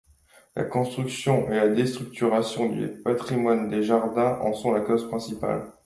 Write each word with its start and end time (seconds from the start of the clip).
La 0.55 0.63
construction 0.63 1.51
et 1.51 1.57
la 1.57 1.67
déstructuration 1.69 2.69
du 2.71 2.87
patrimoine 2.87 3.69
des 3.69 3.83
jardins 3.83 4.39
en 4.39 4.51
sont 4.51 4.71
la 4.71 4.81
cause 4.81 5.07
principale. 5.07 5.71